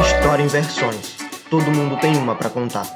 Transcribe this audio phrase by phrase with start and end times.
[0.00, 1.16] História em versões.
[1.50, 2.86] Todo mundo tem uma para contar.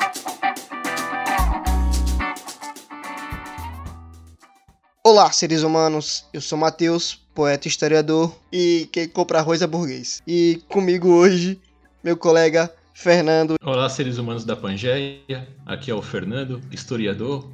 [5.02, 6.26] Olá, seres humanos.
[6.32, 10.22] Eu sou Matheus, poeta e historiador, e quem compra arroz é burguês.
[10.26, 11.60] E comigo hoje,
[12.04, 13.56] meu colega Fernando.
[13.62, 15.48] Olá, seres humanos da Pangeia.
[15.66, 17.50] Aqui é o Fernando, historiador,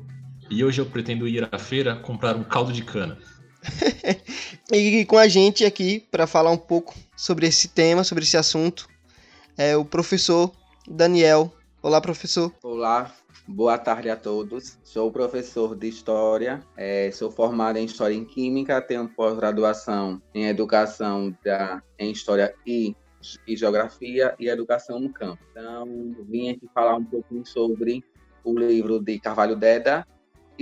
[0.50, 3.16] e hoje eu pretendo ir à feira comprar um caldo de cana.
[4.70, 8.88] e com a gente aqui para falar um pouco sobre esse tema, sobre esse assunto,
[9.56, 10.52] é o professor
[10.86, 11.52] Daniel.
[11.82, 12.52] Olá, professor.
[12.62, 13.12] Olá,
[13.46, 14.78] boa tarde a todos.
[14.84, 21.36] Sou professor de História, é, sou formado em História em Química, tenho pós-graduação em Educação
[21.44, 22.94] da, em História e,
[23.46, 25.42] e Geografia e Educação no Campo.
[25.50, 28.04] Então, vim aqui falar um pouquinho sobre
[28.44, 30.06] o livro de Carvalho Deda,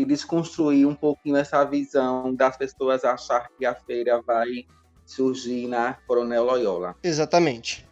[0.01, 4.67] e desconstruir um pouquinho essa visão das pessoas achar que a feira vai
[5.05, 6.97] surgir na Coronel Loyola.
[7.03, 7.87] Exatamente.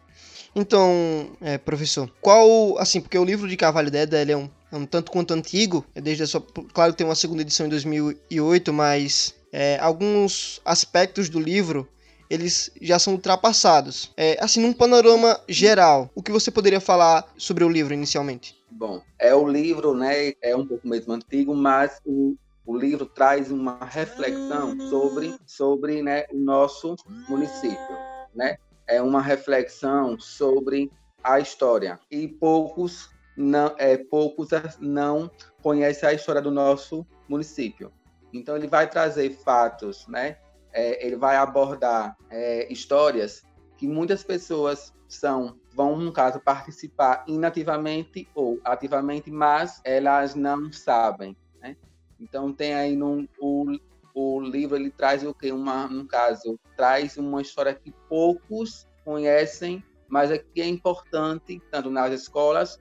[0.55, 4.75] Então, é, professor, qual, assim, porque o livro de Carvalho Deda ele é um, é
[4.75, 6.43] um tanto quanto antigo, é desde a sua,
[6.73, 11.87] claro, tem uma segunda edição em 2008, mas é, alguns aspectos do livro
[12.29, 14.11] eles já são ultrapassados.
[14.15, 18.58] É, assim, num panorama geral, o que você poderia falar sobre o livro inicialmente?
[18.71, 20.33] Bom, é o livro, né?
[20.41, 26.25] É um pouco mesmo antigo, mas o, o livro traz uma reflexão sobre, sobre né,
[26.31, 26.95] o nosso
[27.27, 27.97] município,
[28.33, 28.57] né?
[28.87, 30.91] É uma reflexão sobre
[31.23, 35.31] a história e poucos não, é, poucos não
[35.61, 37.91] conhecem a história do nosso município.
[38.33, 40.37] Então ele vai trazer fatos, né?
[40.71, 43.43] É, ele vai abordar é, histórias
[43.77, 51.37] que muitas pessoas são vão, no caso, participar inativamente ou ativamente, mas elas não sabem.
[51.61, 51.77] Né?
[52.19, 53.79] Então, tem aí no, o,
[54.13, 55.53] o livro, ele traz o que?
[55.53, 61.89] Uma, no caso, traz uma história que poucos conhecem, mas é que é importante, tanto
[61.89, 62.77] nas escolas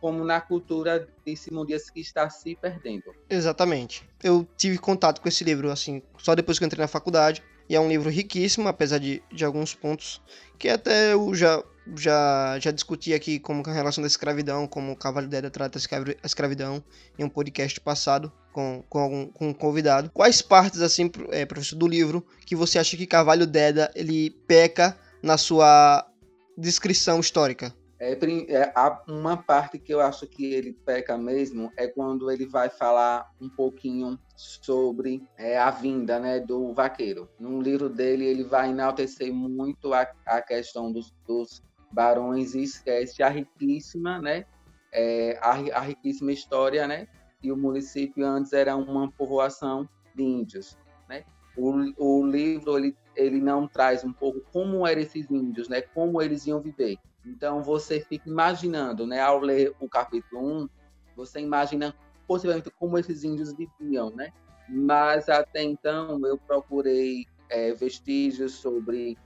[0.00, 3.12] como na cultura desse mundo que está se perdendo.
[3.28, 4.08] Exatamente.
[4.22, 7.42] Eu tive contato com esse livro, assim, só depois que entrei na faculdade.
[7.68, 10.22] E é um livro riquíssimo, apesar de, de alguns pontos
[10.58, 11.62] que até eu já
[11.96, 16.26] já, já discuti aqui como a relação da escravidão, como o Cavalo Deda trata a
[16.26, 16.82] escravidão
[17.18, 20.10] em um podcast passado com, com, algum, com um convidado.
[20.10, 24.98] Quais partes, assim, é, professor, do livro que você acha que Carvalho Deda ele peca
[25.22, 26.06] na sua
[26.56, 27.74] descrição histórica?
[28.00, 28.72] É, é,
[29.08, 33.48] uma parte que eu acho que ele peca mesmo é quando ele vai falar um
[33.48, 37.28] pouquinho sobre é, a vinda né, do vaqueiro.
[37.40, 41.60] No livro dele, ele vai enaltecer muito a, a questão dos, dos
[41.90, 44.44] barões e esquece a riquíssima, né?
[44.92, 47.06] É, a, a, riquíssima história, né?
[47.42, 50.76] E o município antes era uma povoação de índios,
[51.08, 51.24] né?
[51.56, 55.82] O, o livro ele, ele não traz um pouco como eram esses índios, né?
[55.82, 56.98] Como eles iam viver.
[57.24, 59.20] Então você fica imaginando, né?
[59.20, 60.68] Ao ler o capítulo 1,
[61.16, 61.94] você imagina
[62.26, 64.30] possivelmente como esses índios viviam, né?
[64.68, 69.16] Mas até então eu procurei é, vestígios sobre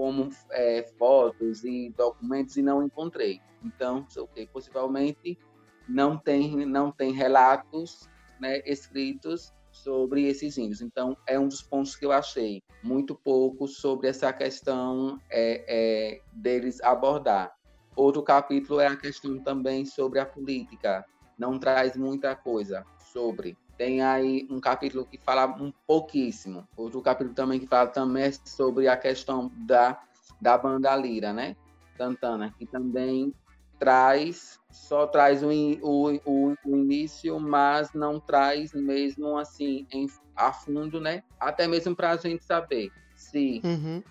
[0.00, 3.38] como é, fotos e documentos e não encontrei.
[3.62, 5.38] Então, okay, possivelmente
[5.86, 8.08] não tem não tem relatos
[8.40, 10.80] né, escritos sobre esses índios.
[10.80, 16.20] Então, é um dos pontos que eu achei muito pouco sobre essa questão é, é,
[16.32, 17.54] deles abordar.
[17.94, 21.04] Outro capítulo é a questão também sobre a política.
[21.38, 26.68] Não traz muita coisa sobre tem aí um capítulo que fala um pouquíssimo.
[26.76, 29.98] Outro capítulo também que fala também é sobre a questão da,
[30.38, 31.56] da banda lira, né?
[31.96, 33.32] Santana, que também
[33.78, 40.52] traz, só traz o, o, o, o início, mas não traz mesmo assim em, a
[40.52, 41.22] fundo, né?
[41.40, 44.02] Até mesmo para a gente saber se uhum.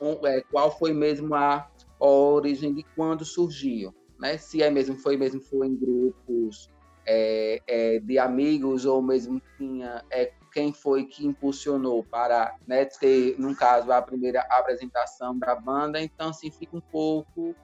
[0.00, 1.70] um, é, qual foi mesmo a
[2.00, 4.36] origem de quando surgiu, né?
[4.38, 6.73] Se é mesmo foi mesmo foi em grupos
[7.06, 13.34] é, é, de amigos ou mesmo tinha é, quem foi que impulsionou para né, ter,
[13.38, 16.00] no caso, a primeira apresentação da banda.
[16.00, 17.54] Então, assim, fica um pouco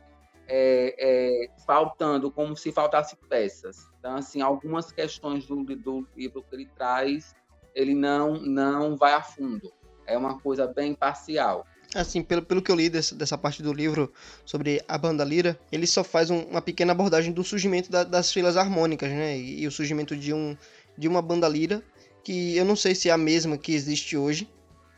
[0.49, 3.88] é, é, faltando, como se faltasse peças.
[3.99, 7.32] Então, assim, algumas questões do, do livro que ele traz,
[7.75, 9.73] ele não, não vai a fundo.
[10.05, 11.64] É uma coisa bem parcial.
[11.94, 14.12] Assim, pelo, pelo que eu li dessa, dessa parte do livro
[14.44, 18.32] sobre a banda lira, ele só faz um, uma pequena abordagem do surgimento da, das
[18.32, 19.37] filas harmônicas, né?
[19.37, 20.56] E, e, o surgimento de, um,
[20.96, 21.82] de uma banda lira,
[22.22, 24.48] que eu não sei se é a mesma que existe hoje,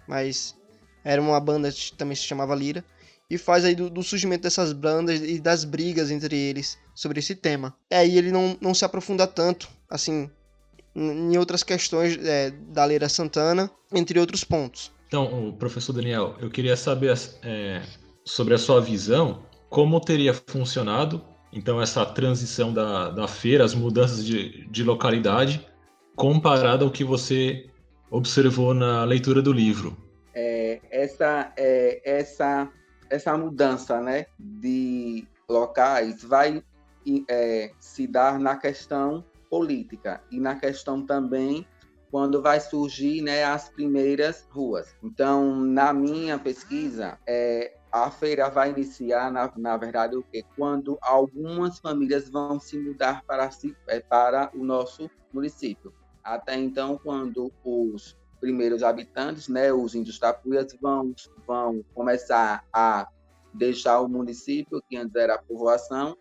[0.07, 0.55] mas
[1.05, 2.85] era uma banda que também se chamava Lira,
[3.29, 7.35] e faz aí do, do surgimento dessas bandas e das brigas entre eles sobre esse
[7.35, 7.75] tema.
[7.91, 10.31] É, e ele não, não se aprofunda tanto, assim,
[10.95, 14.93] em outras questões é, da Leira Santana, entre outros pontos.
[15.13, 17.83] Então, professor Daniel, eu queria saber é,
[18.25, 21.23] sobre a sua visão, como teria funcionado
[21.53, 25.69] então essa transição da, da feira, as mudanças de, de localidade,
[26.17, 27.69] comparado ao que você
[28.11, 29.95] observou na leitura do livro.
[30.35, 32.73] É, essa, é, essa,
[33.11, 36.65] essa mudança né, de locais vai
[37.29, 41.67] é, se dar na questão política e na questão também
[42.13, 44.95] quando vai surgir né, as primeiras ruas.
[45.03, 50.45] Então, na minha pesquisa, é, a feira vai iniciar, na, na verdade, o quê?
[50.55, 53.49] quando algumas famílias vão se mudar para,
[53.89, 55.91] é, para o nosso município.
[56.23, 61.15] Até então, quando os primeiros habitantes, né, os índios tapuias, vão,
[61.47, 63.09] vão começar a
[63.55, 66.15] deixar o município, que antes era povoação,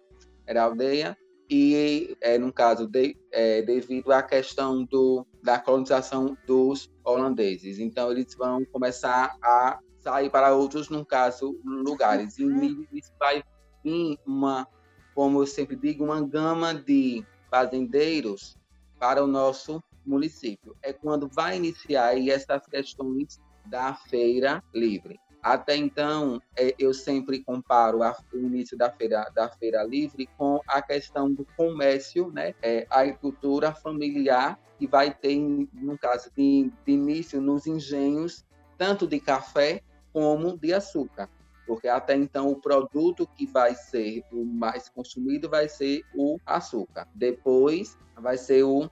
[0.47, 1.17] era aldeia,
[1.53, 7.77] e, é, no caso, de, é, devido à questão do, da colonização dos holandeses.
[7.77, 12.37] Então, eles vão começar a sair para outros, no caso, lugares.
[12.39, 13.43] E isso vai
[13.83, 14.65] vir uma,
[15.13, 18.55] como eu sempre digo, uma gama de fazendeiros
[18.97, 20.73] para o nosso município.
[20.81, 25.19] É quando vai iniciar aí essas questões da feira livre.
[25.41, 30.61] Até então, é, eu sempre comparo a, o início da feira, da feira livre com
[30.67, 32.53] a questão do comércio, né?
[32.61, 38.45] É, a agricultura familiar, que vai ter, no caso de, de início, nos engenhos,
[38.77, 39.81] tanto de café
[40.13, 41.29] como de açúcar
[41.71, 47.07] porque até então o produto que vai ser o mais consumido vai ser o açúcar.
[47.15, 48.89] Depois vai ser o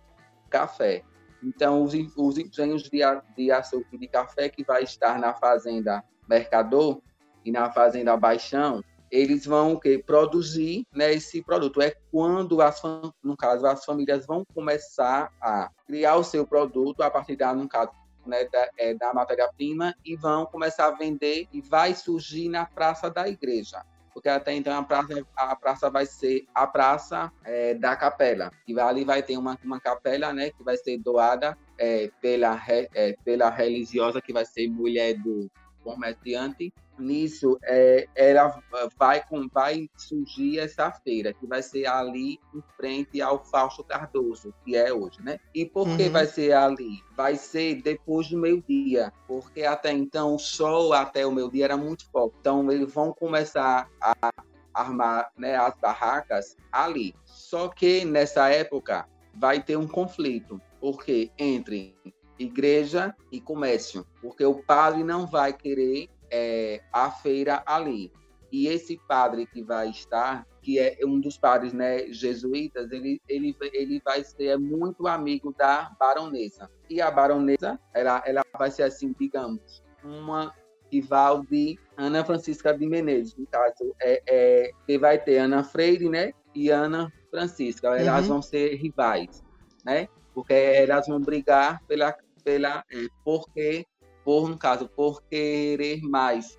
[0.49, 1.03] café.
[1.43, 2.99] Então, os, os engenhos de,
[3.35, 7.01] de açúcar e de café que vai estar na fazenda Mercador
[7.43, 10.01] e na Fazenda Baixão, eles vão o quê?
[10.05, 11.81] produzir né, esse produto.
[11.81, 12.81] É quando, as,
[13.23, 17.67] no caso, as famílias vão começar a criar o seu produto a partir da, no
[17.67, 17.91] caso,
[18.25, 23.09] né, da, é, da matéria-prima e vão começar a vender e vai surgir na Praça
[23.09, 23.83] da Igreja.
[24.13, 28.51] Porque até então a praça, a praça vai ser a Praça é, da Capela.
[28.67, 33.15] E ali vai ter uma, uma capela né, que vai ser doada é, pela, é,
[33.23, 35.49] pela religiosa, que vai ser mulher do
[35.83, 36.73] comerciante.
[36.99, 38.61] Nisso, é, ela
[38.97, 44.75] vai, vai surgir essa feira, que vai ser ali em frente ao Fausto Cardoso, que
[44.75, 45.39] é hoje, né?
[45.53, 46.11] E por que uhum.
[46.11, 47.03] vai ser ali?
[47.15, 52.09] Vai ser depois do meio-dia, porque até então o sol até o meio-dia era muito
[52.11, 52.35] forte.
[52.39, 54.31] Então, eles vão começar a
[54.73, 57.13] armar né, as barracas ali.
[57.25, 61.95] Só que nessa época vai ter um conflito, porque entre
[62.37, 68.11] igreja e comércio, porque o padre não vai querer é, a feira ali.
[68.51, 73.55] E esse padre que vai estar, que é um dos padres né, jesuítas, ele, ele,
[73.73, 76.69] ele vai ser muito amigo da baronesa.
[76.89, 80.53] E a baronesa, ela, ela vai ser assim, digamos, uma
[80.91, 83.35] rival de Ana Francisca de Menezes.
[83.35, 87.89] No caso, é, é, que vai ter Ana Freire né, e Ana Francisca.
[87.89, 88.33] Elas uhum.
[88.33, 89.43] vão ser rivais,
[89.85, 90.07] né?
[90.33, 93.85] Porque elas vão brigar pela pela é, porque
[94.29, 96.55] por no caso por querer mais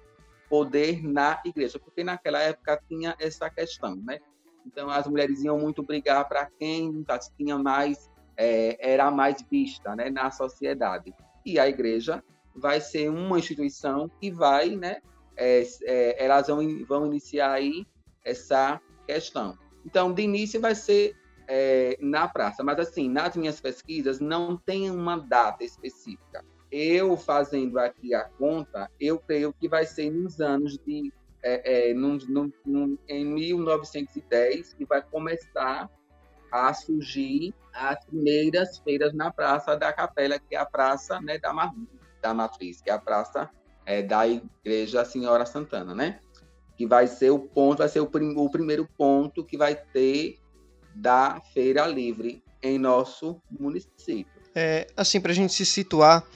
[0.49, 4.19] poder na igreja, porque naquela época tinha essa questão, né?
[4.67, 7.07] Então as mulheres iam muito brigar para quem
[7.37, 11.15] tinha mais é, era mais vista, né, na sociedade.
[11.47, 12.25] E a igreja
[12.57, 15.01] vai ser uma instituição que vai, né,
[15.37, 17.87] é, é, elas vão, vão iniciar aí
[18.25, 19.57] essa questão.
[19.87, 22.65] Então, de início vai ser é, na praça.
[22.65, 26.45] Mas, assim, nas minhas pesquisas, não tem uma data específica.
[26.71, 31.13] Eu, fazendo aqui a conta, eu creio que vai ser nos anos de.
[31.43, 35.89] É, é, num, num, num, em 1910, que vai começar
[36.53, 41.73] a surgir as primeiras feiras na Praça da Capela, que é a Praça né, da,
[42.21, 43.49] da Matriz, que é a Praça
[43.87, 46.21] é, da Igreja Senhora Santana, né?
[46.77, 50.39] Que vai ser o ponto, vai ser o, prim, o primeiro ponto que vai ter
[50.95, 54.41] da Feira Livre em nosso município.
[54.55, 56.27] É, assim, para a gente se situar,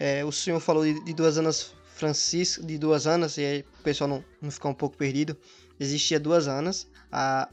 [0.00, 3.82] é, o senhor falou de, de, duas Anas Francisco, de duas Anas, e aí o
[3.82, 5.36] pessoal não, não ficar um pouco perdido.
[5.78, 7.48] Existia duas Anas, a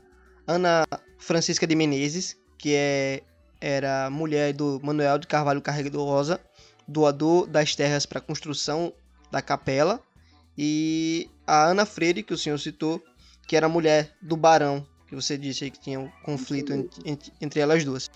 [0.47, 0.85] Ana
[1.19, 3.21] Francisca de Menezes, que é,
[3.59, 6.39] era mulher do Manuel de Carvalho Carregador Rosa,
[6.87, 8.93] doador das terras para a construção
[9.29, 10.01] da capela,
[10.57, 13.03] e a Ana Freire, que o senhor citou,
[13.45, 16.73] que era mulher do Barão que você disse que tinha um conflito
[17.05, 18.09] entre, entre elas duas.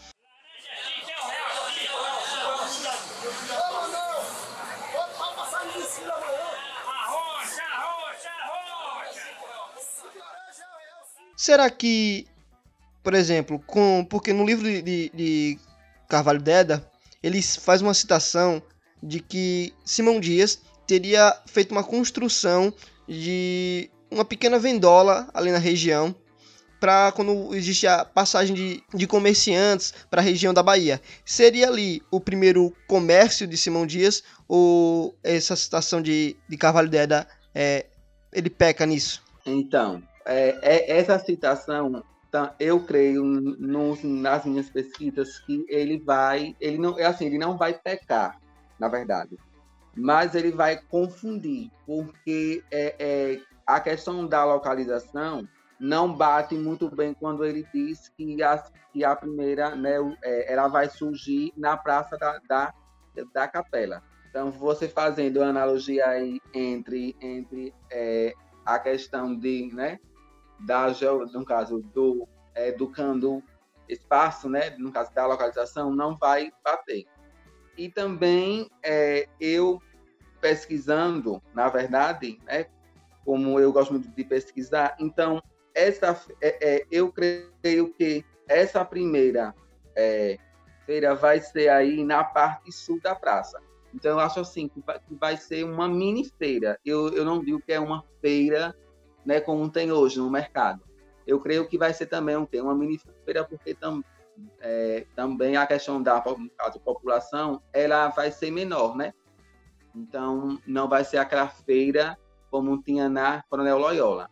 [11.35, 12.27] Será que,
[13.01, 15.59] por exemplo, com porque no livro de, de, de
[16.07, 16.87] Carvalho Deda,
[17.23, 18.61] ele faz uma citação
[19.01, 22.73] de que Simão Dias teria feito uma construção
[23.07, 26.13] de uma pequena vendola ali na região
[26.79, 30.99] para quando existe a passagem de, de comerciantes para a região da Bahia.
[31.23, 36.97] Seria ali o primeiro comércio de Simão Dias ou essa citação de, de Carvalho de
[36.97, 37.85] Eda, é,
[38.31, 39.23] ele peca nisso?
[39.45, 46.77] Então, é, é, essa citação, tá, eu creio nas minhas pesquisas que ele vai, ele
[46.77, 48.39] não, é assim, ele não vai pecar,
[48.79, 49.37] na verdade,
[49.95, 55.47] mas ele vai confundir, porque é, é a questão da localização
[55.79, 60.67] não bate muito bem quando ele diz que a, que a primeira, né, é, ela
[60.67, 62.73] vai surgir na praça da, da,
[63.33, 64.03] da capela.
[64.31, 68.33] Então, você fazendo a analogia aí entre, entre é,
[68.65, 69.99] a questão de, né,
[70.61, 70.87] da,
[71.33, 73.43] no caso, do é, educando
[73.89, 77.05] espaço, né, no caso da localização, não vai bater.
[77.77, 79.81] E também é, eu
[80.39, 82.67] pesquisando, na verdade, né,
[83.25, 85.43] como eu gosto muito de pesquisar, então
[85.75, 89.53] essa, é, é, eu creio que essa primeira
[89.93, 90.37] é,
[90.85, 93.61] feira vai ser aí na parte sul da praça.
[93.93, 94.83] Então, eu acho assim que
[95.19, 96.79] vai, ser uma mini feira.
[96.85, 98.75] Eu, eu não digo que é uma feira
[99.25, 100.81] né, como tem hoje no mercado.
[101.27, 104.03] Eu creio que vai ser também um, uma mini feira, porque tam,
[104.59, 106.21] é, também a questão da
[106.57, 109.13] caso, população ela vai ser menor, né?
[109.93, 112.17] Então, não vai ser aquela feira
[112.49, 114.29] como tinha na Coronel Loyola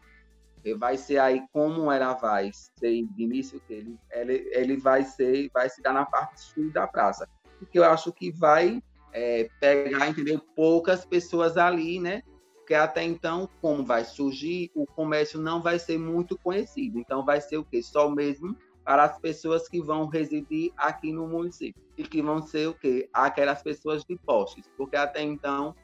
[0.77, 5.69] vai ser aí como ela vai ser de início ele, ele, ele vai ser vai
[5.69, 8.81] se dar na parte sul da praça porque eu acho que vai
[9.13, 10.39] é, pegar entendeu?
[10.55, 12.21] Poucas pessoas ali né?
[12.55, 16.99] Porque até então como vai surgir o comércio não vai ser muito conhecido.
[16.99, 21.27] Então vai ser o que só mesmo para as pessoas que vão residir aqui no
[21.27, 24.69] município e que vão ser o que aquelas pessoas de postes.
[24.77, 25.75] Porque até então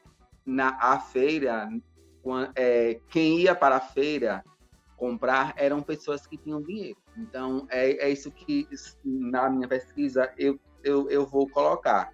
[0.45, 1.69] na a feira
[2.55, 4.43] é, quem ia para a feira
[4.97, 6.97] comprar eram pessoas que tinham dinheiro.
[7.17, 8.67] Então, é, é isso que,
[9.03, 12.11] na minha pesquisa, eu, eu, eu vou colocar.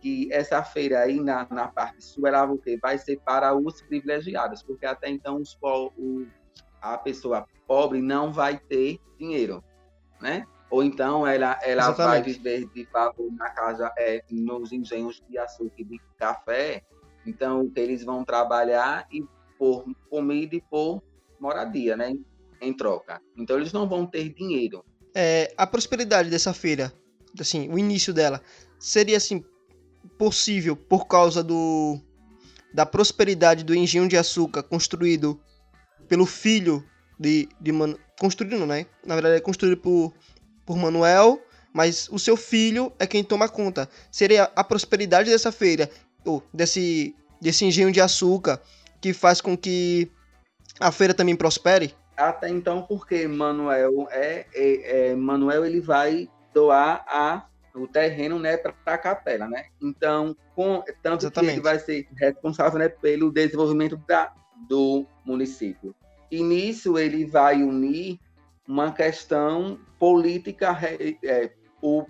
[0.00, 2.48] Que essa feira aí, na, na parte sul, ela
[2.80, 6.26] vai ser para os privilegiados, porque até então os, o,
[6.80, 9.62] a pessoa pobre não vai ter dinheiro,
[10.20, 10.46] né?
[10.70, 15.74] Ou então ela, ela vai viver de favor na casa, é, nos engenhos de açúcar
[15.78, 16.82] e de café.
[17.26, 19.22] Então, eles vão trabalhar e
[19.58, 21.02] por comida e por
[21.38, 22.16] moradia, né?
[22.60, 23.20] Em troca.
[23.36, 24.84] Então eles não vão ter dinheiro.
[25.14, 26.92] É, a prosperidade dessa feira,
[27.38, 28.40] assim, o início dela,
[28.78, 29.44] seria assim
[30.18, 31.98] possível por causa do
[32.72, 35.40] da prosperidade do engenho de açúcar construído
[36.08, 36.84] pelo filho
[37.18, 37.72] de, de
[38.18, 38.86] construído, né?
[39.04, 40.12] Na verdade é construído por
[40.64, 41.42] por Manuel,
[41.72, 43.88] mas o seu filho é quem toma conta.
[44.10, 45.90] Seria a prosperidade dessa feira,
[46.24, 48.60] ou desse desse engenho de açúcar
[49.00, 50.10] que faz com que
[50.78, 51.94] a feira também prospere?
[52.16, 58.56] Até então, porque Manuel é, é, é Manuel ele vai doar a, o terreno né,
[58.56, 59.66] para a capela, né?
[59.80, 61.52] Então, com, tanto Exatamente.
[61.52, 64.32] que ele vai ser responsável né, pelo desenvolvimento da,
[64.68, 65.94] do município.
[66.30, 68.18] E nisso ele vai unir
[68.66, 70.78] uma questão política,
[71.24, 71.50] é,
[71.82, 72.06] o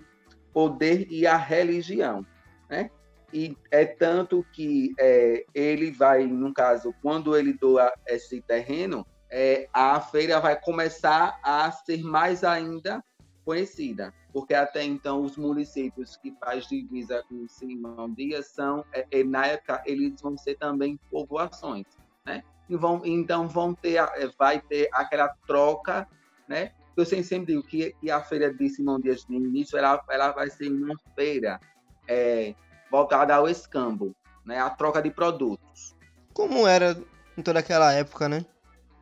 [0.53, 2.25] poder e a religião,
[2.69, 2.89] né?
[3.33, 9.69] E é tanto que é, ele vai, no caso, quando ele doa esse terreno, é,
[9.73, 13.01] a feira vai começar a ser mais ainda
[13.45, 19.23] conhecida, porque até então os municípios que faz divisa com Simão Dias são, é, é,
[19.23, 21.85] na época, eles vão ser também povoações,
[22.25, 22.43] né?
[22.69, 26.07] E vão, então vão ter, é, vai ter aquela troca,
[26.47, 26.71] né?
[26.95, 30.49] Eu sempre digo que, que a feira de Simão Dias no início ela, ela vai
[30.49, 31.59] ser uma feira
[32.07, 32.53] é,
[32.89, 35.95] voltada ao escambo, né, a troca de produtos.
[36.33, 37.01] Como era
[37.37, 38.45] em toda aquela época, né?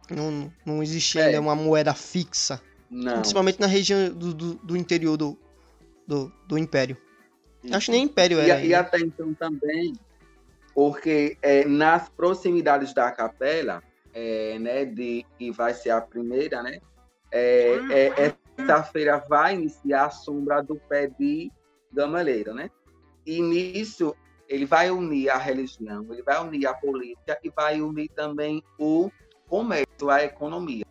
[0.10, 1.40] Não, não existia é.
[1.40, 2.62] uma moeda fixa.
[2.90, 3.20] Não.
[3.20, 5.38] Principalmente na região do, do, do interior do,
[6.08, 6.98] do, do Império.
[7.64, 7.76] Isso.
[7.76, 8.62] Acho que nem Império era.
[8.62, 9.94] E, e até então também,
[10.74, 16.80] porque é, nas proximidades da capela, é, né, de, que vai ser a primeira, né?
[17.32, 21.52] É, é, essa feira vai iniciar a sombra do pé de
[21.92, 22.72] gamaleiro, né?
[23.26, 24.16] E nisso
[24.48, 29.12] ele vai unir a religião, ele vai unir a política e vai unir também o
[29.48, 30.86] comércio, a economia.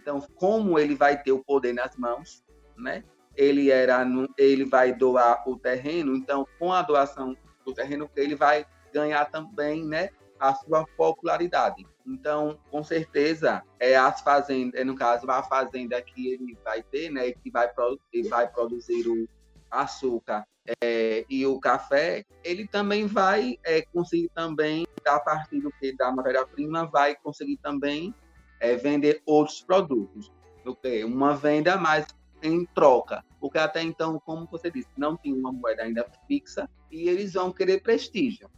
[0.00, 2.42] Então, como ele vai ter o poder nas mãos,
[2.76, 3.04] né?
[3.36, 4.04] Ele era,
[4.38, 6.16] ele vai doar o terreno.
[6.16, 10.08] Então, com a doação do terreno, ele vai ganhar também, né?
[10.38, 11.86] A sua popularidade.
[12.06, 17.30] Então, com certeza, é as fazendas, no caso, a fazenda que ele vai ter, né?
[17.32, 17.70] Que vai,
[18.12, 19.28] ele vai produzir o
[19.70, 20.44] açúcar
[20.82, 26.10] é, e o café, ele também vai é, conseguir também, a partir do que da
[26.10, 28.14] matéria-prima, vai conseguir também
[28.60, 30.30] é, vender outros produtos.
[30.64, 31.02] Okay?
[31.04, 32.06] Uma venda mais
[32.42, 37.08] em troca, porque até então, como você disse, não tinha uma moeda ainda fixa e
[37.08, 38.50] eles vão querer prestígio,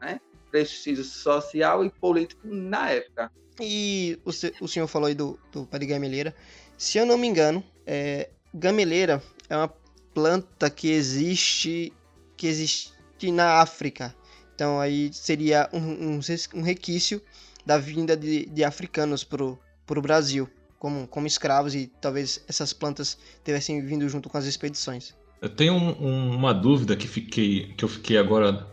[0.00, 0.20] né?
[0.50, 3.30] Prestígio social e político na época.
[3.60, 4.30] E o,
[4.64, 6.34] o senhor falou aí do, do pé de gameleira.
[6.78, 9.68] Se eu não me engano, é, gameleira é uma
[10.14, 11.92] planta que existe
[12.36, 12.92] que existe
[13.32, 14.14] na África.
[14.54, 16.20] Então aí seria um, um,
[16.54, 17.20] um requício
[17.66, 23.18] da vinda de, de africanos para o Brasil, como, como escravos, e talvez essas plantas
[23.44, 25.14] tivessem vindo junto com as expedições.
[25.42, 28.66] Eu tenho um, uma dúvida que, fiquei, que eu fiquei agora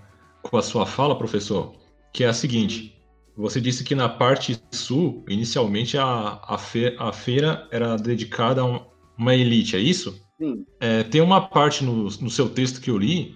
[0.43, 1.75] com a sua fala, professor,
[2.13, 2.95] que é a seguinte.
[3.35, 8.85] Você disse que na parte sul, inicialmente, a, a, fe, a feira era dedicada a
[9.17, 10.21] uma elite, é isso?
[10.39, 10.65] Sim.
[10.79, 13.35] É, tem uma parte no, no seu texto que eu li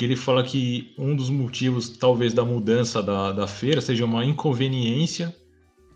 [0.00, 4.24] que ele fala que um dos motivos, talvez, da mudança da, da feira seja uma
[4.24, 5.36] inconveniência,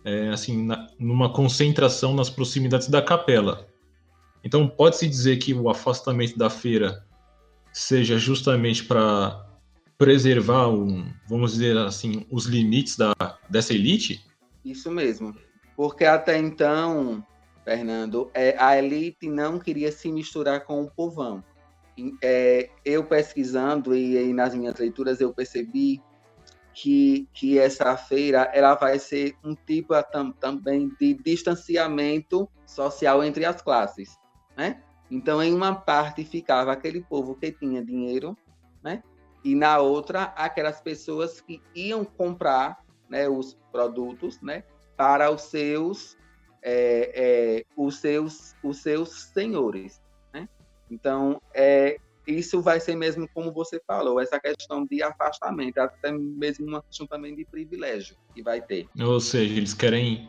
[0.05, 3.67] é, assim, na, numa concentração nas proximidades da capela.
[4.45, 7.03] Então, pode-se dizer que o afastamento da feira
[7.73, 9.43] seja justamente para
[9.97, 13.15] preservar, um, vamos dizer assim, os limites da,
[13.49, 14.23] dessa elite?
[14.63, 15.35] Isso mesmo.
[15.75, 17.25] Porque até então,
[17.65, 21.43] Fernando, é, a elite não queria se misturar com o povão.
[22.23, 26.03] É, eu pesquisando e, e, nas minhas leituras eu percebi
[26.73, 33.45] que, que essa feira ela vai ser um tipo tam, também de distanciamento social entre
[33.45, 34.19] as classes,
[34.57, 34.83] né?
[35.11, 38.37] Então, em uma parte ficava aquele povo que tinha dinheiro,
[38.83, 39.03] né?
[39.45, 44.65] E na outra, aquelas pessoas que iam comprar né, os produtos, né?
[44.97, 46.17] Para os seus
[46.65, 50.03] é, é, os, seus, os seus senhores.
[50.91, 56.67] Então, é, isso vai ser mesmo como você falou, essa questão de afastamento, até mesmo
[56.67, 58.89] uma questão também de privilégio que vai ter.
[58.99, 60.29] Ou seja, eles querem,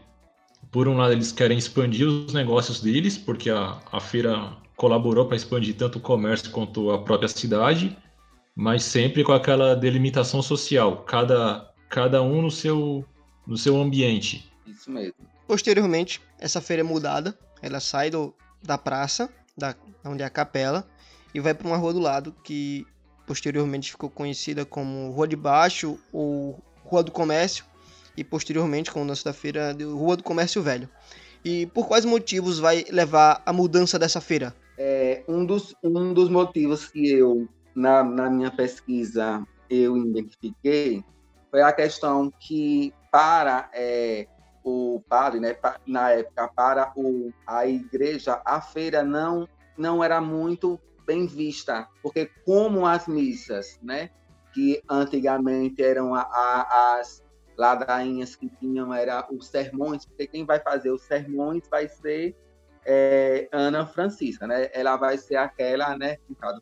[0.71, 5.37] por um lado, eles querem expandir os negócios deles, porque a, a feira colaborou para
[5.37, 7.97] expandir tanto o comércio quanto a própria cidade,
[8.55, 13.05] mas sempre com aquela delimitação social, cada, cada um no seu,
[13.47, 14.51] no seu ambiente.
[14.65, 15.15] Isso mesmo.
[15.47, 20.87] Posteriormente, essa feira é mudada, ela sai do, da praça, da, onde é a capela,
[21.33, 22.85] e vai para uma rua do lado que
[23.25, 27.65] posteriormente ficou conhecida como Rua de Baixo ou Rua do Comércio,
[28.15, 30.89] e posteriormente, com o lance da feira, Rua do Comércio Velho.
[31.43, 34.55] E por quais motivos vai levar a mudança dessa feira?
[34.77, 41.03] É, um, dos, um dos motivos que eu, na, na minha pesquisa, eu identifiquei
[41.55, 44.27] foi a questão que, para é,
[44.65, 49.47] o padre, né, na época, para o, a igreja, a feira não,
[49.77, 54.09] não era muito bem vista, porque como as missas, né,
[54.53, 57.23] que antigamente eram a, a, as
[57.55, 62.35] ladainhas que tinham, era os sermões, porque quem vai fazer os sermões vai ser
[62.85, 64.69] é, Ana Francisca, né?
[64.73, 66.17] Ela vai ser aquela, né,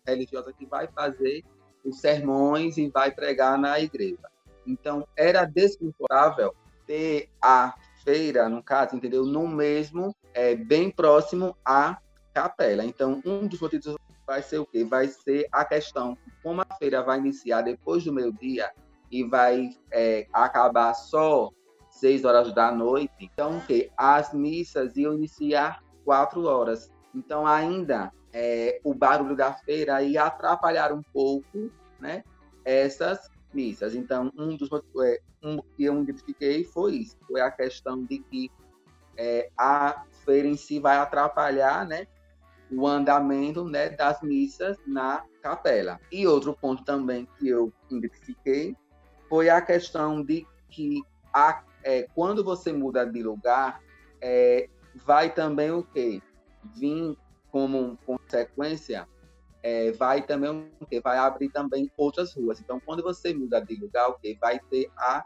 [0.06, 1.44] religiosa que vai fazer
[1.84, 4.30] os sermões e vai pregar na igreja.
[4.66, 6.56] Então, era desconfortável
[6.88, 9.26] ter a feira, no caso, entendeu?
[9.26, 11.98] No mesmo, é, bem próximo à
[12.34, 12.84] capela.
[12.84, 14.84] Então, um dos motivos vai ser o quê?
[14.84, 18.72] Vai ser a questão como a feira vai iniciar depois do meio-dia
[19.12, 21.52] e vai é, acabar só
[21.90, 23.14] seis horas da noite.
[23.20, 23.92] Então, o quê?
[23.98, 26.92] As missas iam iniciar quatro horas.
[27.14, 32.24] Então, ainda é, o barulho da feira ia atrapalhar um pouco, né?
[32.66, 33.94] Essas missas.
[33.94, 34.70] Então, um dos
[35.06, 38.50] é, um que eu identifiquei foi isso, foi a questão de que
[39.18, 42.08] é, a feira em si vai atrapalhar, né,
[42.72, 46.00] o andamento, né, das missas na capela.
[46.12, 48.76] E outro ponto também que eu identifiquei
[49.30, 51.02] foi a questão de que
[51.34, 53.82] a, é, quando você muda de lugar,
[54.22, 56.22] é, vai também o quê?
[56.76, 57.18] Vir
[57.52, 59.08] como consequência
[59.64, 62.60] é, vai também o que vai abrir também outras ruas.
[62.60, 65.24] Então, quando você muda de lugar, o que vai ter a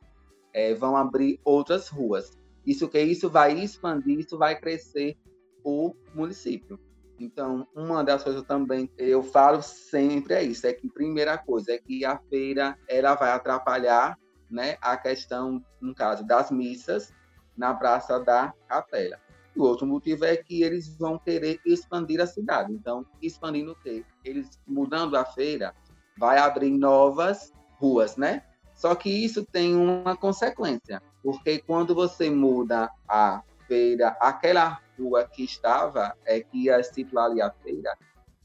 [0.58, 2.32] é, vão abrir outras ruas.
[2.66, 5.16] Isso que isso vai expandir, isso vai crescer
[5.64, 6.80] o município.
[7.20, 11.78] Então, uma das coisas também eu falo sempre é isso, é que primeira coisa é
[11.78, 14.18] que a feira ela vai atrapalhar,
[14.50, 17.14] né, a questão no caso das missas
[17.56, 19.20] na Praça da Capela.
[19.56, 22.74] O outro motivo é que eles vão querer expandir a cidade.
[22.74, 24.04] Então, expandindo o quê?
[24.24, 25.76] Eles mudando a feira,
[26.18, 28.44] vai abrir novas ruas, né?
[28.78, 35.44] Só que isso tem uma consequência, porque quando você muda a feira, aquela rua que
[35.44, 37.98] estava, é que ia situar ali a feira,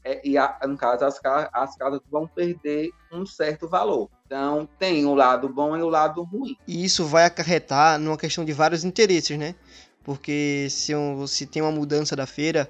[0.03, 1.21] é, e a, no caso as,
[1.53, 4.09] as casas vão perder um certo valor.
[4.25, 6.57] Então tem o lado bom e o lado ruim.
[6.67, 9.53] E isso vai acarretar numa questão de vários interesses, né?
[10.03, 12.69] Porque se, um, se tem uma mudança da feira,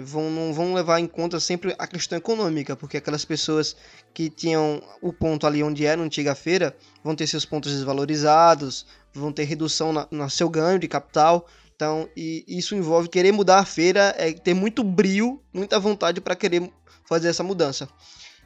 [0.00, 3.76] vão, não vão levar em conta sempre a questão econômica, porque aquelas pessoas
[4.14, 8.86] que tinham o ponto ali onde era a antiga feira vão ter seus pontos desvalorizados,
[9.12, 11.46] vão ter redução na, no seu ganho de capital,
[11.78, 16.34] então, e isso envolve querer mudar a feira, é ter muito brio, muita vontade para
[16.34, 16.72] querer
[17.04, 17.88] fazer essa mudança.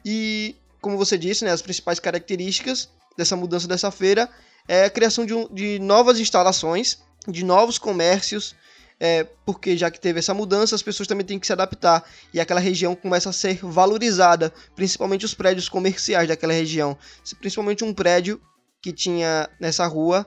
[0.05, 4.29] E, como você disse, né, as principais características dessa mudança dessa feira
[4.67, 8.55] é a criação de, um, de novas instalações, de novos comércios,
[8.99, 12.03] é, porque já que teve essa mudança, as pessoas também têm que se adaptar
[12.33, 16.97] e aquela região começa a ser valorizada, principalmente os prédios comerciais daquela região.
[17.39, 18.41] Principalmente um prédio
[18.81, 20.25] que tinha nessa rua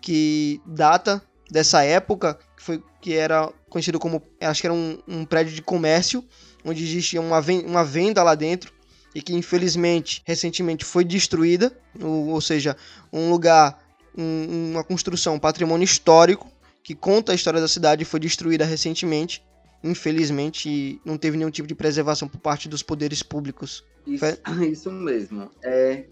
[0.00, 5.24] que data dessa época, que, foi, que era conhecido como, acho que era um, um
[5.24, 6.24] prédio de comércio,
[6.64, 8.72] onde existia uma, uma venda lá dentro,
[9.14, 12.76] e que infelizmente, recentemente foi destruída, ou, ou seja,
[13.12, 13.78] um lugar,
[14.16, 16.50] um, uma construção, um patrimônio histórico,
[16.84, 19.44] que conta a história da cidade, foi destruída recentemente,
[19.82, 23.84] infelizmente, não teve nenhum tipo de preservação por parte dos poderes públicos.
[24.06, 24.24] Isso,
[24.70, 25.50] isso mesmo.
[25.64, 26.04] É,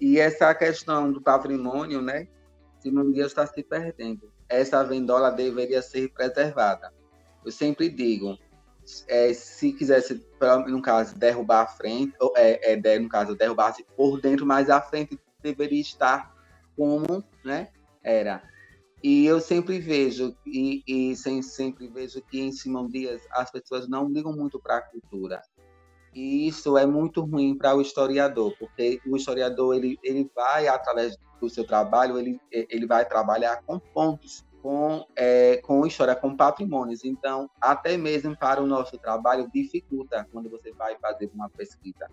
[0.00, 2.26] e essa questão do patrimônio, né,
[2.80, 6.92] Simão Dias está se perdendo essa vendola deveria ser preservada.
[7.44, 8.36] Eu sempre digo,
[9.06, 10.20] é, se quisesse,
[10.66, 14.80] no caso, derrubar a frente, ou, é, é, no caso, derrubar por dentro, mas a
[14.80, 16.34] frente deveria estar
[16.76, 17.68] como né,
[18.02, 18.42] era.
[19.02, 24.08] E eu sempre vejo, e, e sempre vejo que em Simão Dias as pessoas não
[24.08, 25.40] ligam muito para a cultura.
[26.14, 31.16] E isso é muito ruim para o historiador, porque o historiador ele, ele vai, através
[31.40, 37.04] do seu trabalho, ele, ele vai trabalhar com pontos, com, é, com história, com patrimônios.
[37.04, 42.10] Então, até mesmo para o nosso trabalho, dificulta quando você vai fazer uma pesquisa.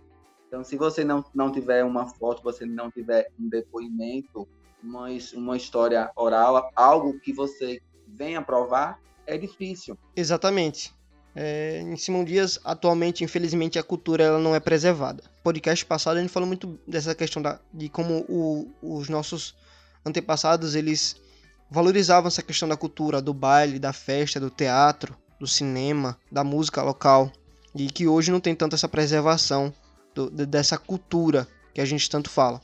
[0.48, 4.48] Então, se você não, não tiver uma foto, você não tiver um depoimento,
[4.84, 9.98] uma, uma história oral, algo que você venha provar, é difícil.
[10.16, 10.96] Exatamente.
[11.36, 15.24] É, em Simão Dias, atualmente, infelizmente, a cultura ela não é preservada.
[15.44, 19.56] Podcast passado a gente falou muito dessa questão da, de como o, os nossos
[20.04, 21.16] antepassados eles
[21.70, 26.82] valorizavam essa questão da cultura, do baile, da festa, do teatro, do cinema, da música
[26.82, 27.32] local,
[27.76, 29.72] e que hoje não tem tanto essa preservação
[30.16, 32.62] do, dessa cultura que a gente tanto fala.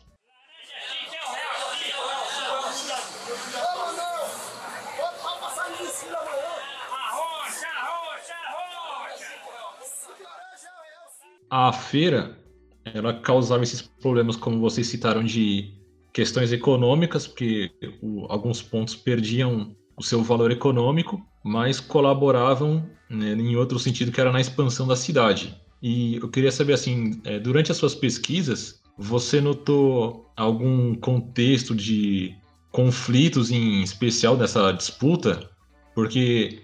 [11.56, 12.36] A feira
[12.84, 15.72] ela causava esses problemas, como vocês citaram, de
[16.12, 17.70] questões econômicas, porque
[18.02, 24.20] o, alguns pontos perdiam o seu valor econômico, mas colaboravam né, em outro sentido, que
[24.20, 25.56] era na expansão da cidade.
[25.80, 32.36] E eu queria saber, assim, é, durante as suas pesquisas, você notou algum contexto de
[32.72, 35.52] conflitos em especial dessa disputa?
[35.94, 36.64] Porque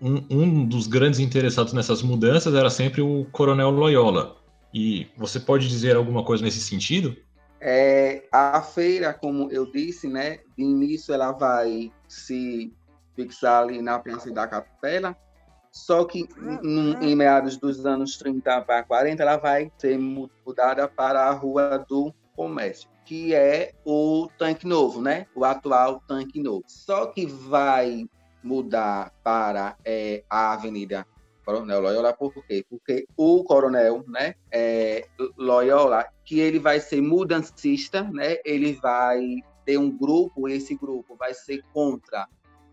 [0.00, 4.36] um, um dos grandes interessados nessas mudanças era sempre o Coronel Loyola.
[4.72, 7.16] E você pode dizer alguma coisa nesse sentido?
[7.60, 12.72] É, a feira, como eu disse, né, de início ela vai se
[13.14, 15.16] fixar ali na Praça da Capela,
[15.72, 16.28] só que
[16.62, 21.84] em, em meados dos anos 30 para 40 ela vai ser mudada para a Rua
[21.88, 25.26] do Comércio, que é o Tanque Novo, né?
[25.34, 26.64] O atual Tanque Novo.
[26.66, 28.06] Só que vai
[28.46, 31.06] mudar para é, a Avenida
[31.44, 32.64] Coronel Loyola, por quê?
[32.68, 35.06] Porque o coronel, né, é,
[35.36, 39.20] Loyola, que ele vai ser mudancista, né, ele vai
[39.64, 42.26] ter um grupo, esse grupo vai ser contra,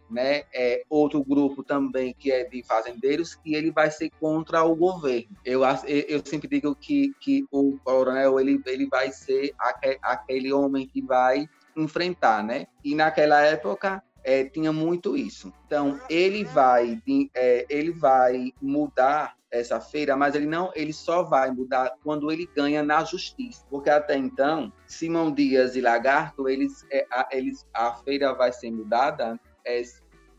[0.10, 4.76] né, é, outro grupo também que é de fazendeiros, que ele vai ser contra o
[4.76, 5.38] governo.
[5.46, 5.62] Eu,
[6.08, 9.54] eu sempre digo que, que o coronel, ele, ele vai ser
[10.02, 15.54] aquele homem que vai enfrentar, né, e naquela época é, tinha muito isso.
[15.66, 17.02] Então ele vai,
[17.36, 22.50] é, ele vai mudar essa feira, mas ele não, ele só vai mudar quando ele
[22.56, 27.94] ganha na justiça, porque até então Simão Dias e Lagarto, eles, é, a, eles a
[27.94, 29.82] feira vai ser mudada é,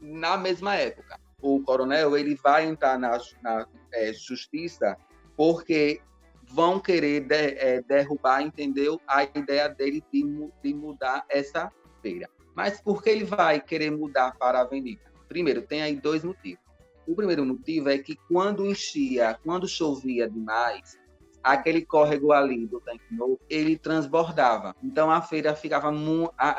[0.00, 1.20] na mesma época.
[1.40, 4.96] O coronel ele vai entrar na, na é, justiça
[5.36, 6.00] porque
[6.42, 9.00] vão querer de, é, derrubar, entendeu?
[9.06, 10.22] A ideia dele de,
[10.62, 11.70] de mudar essa
[12.02, 12.28] feira.
[12.54, 15.02] Mas por que ele vai querer mudar para a avenida?
[15.28, 16.62] Primeiro, tem aí dois motivos.
[17.06, 20.98] O primeiro motivo é que quando enchia, quando chovia demais,
[21.42, 24.74] aquele córrego ali do tanque novo, ele transbordava.
[24.82, 25.92] Então a feira ficava,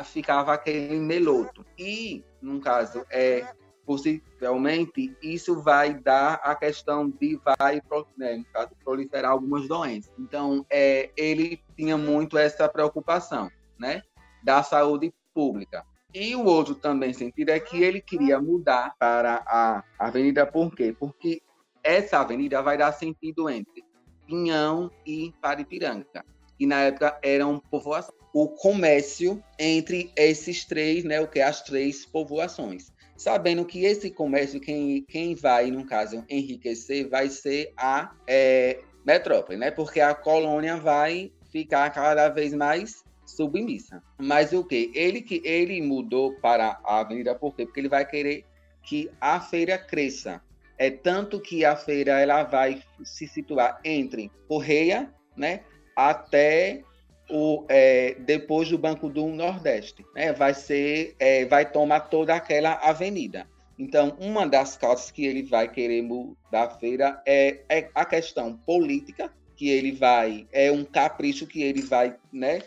[0.04, 1.66] ficava aquele meloto.
[1.76, 3.52] E, no caso, é
[3.84, 7.80] possivelmente isso vai dar a questão de vai
[8.16, 10.12] né, caso, proliferar algumas doenças.
[10.18, 14.02] Então, é, ele tinha muito essa preocupação, né,
[14.42, 15.84] da saúde pública.
[16.14, 20.96] E o outro também sentido é que ele queria mudar para a avenida, por quê?
[20.98, 21.42] Porque
[21.84, 23.84] essa avenida vai dar sentido entre
[24.26, 26.24] Pinhão e Paripiranga,
[26.58, 28.16] que na época eram povoações.
[28.32, 34.60] O comércio entre esses três, né, o que as três povoações sabendo que esse comércio,
[34.60, 39.70] quem, quem vai, no caso, enriquecer, vai ser a é, metrópole, né?
[39.70, 44.02] Porque a colônia vai ficar cada vez mais submissa.
[44.18, 44.90] Mas o que?
[44.94, 47.66] Ele que ele mudou para a avenida por quê?
[47.66, 48.44] Porque ele vai querer
[48.82, 50.40] que a feira cresça.
[50.78, 55.62] É tanto que a feira ela vai se situar entre Correia, né,
[55.96, 56.82] até
[57.30, 60.04] o, é, depois do Banco do Nordeste.
[60.14, 60.32] Né?
[60.32, 63.46] Vai ser, é, vai tomar toda aquela avenida.
[63.78, 68.56] Então, uma das causas que ele vai querer mudar a feira é, é, a questão
[68.56, 72.60] política, que ele vai, é um capricho que ele vai né,